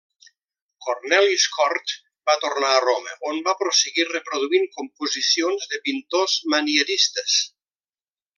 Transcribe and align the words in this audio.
Cornelis 0.85 1.43
Cort 1.57 1.93
va 2.29 2.35
tornar 2.45 2.71
a 2.77 2.81
Roma, 2.85 3.13
on 3.33 3.37
va 3.49 3.55
prosseguir 3.61 4.07
reproduint 4.13 4.65
composicions 4.79 5.71
de 5.75 5.83
pintors 5.91 6.39
manieristes. 6.57 7.39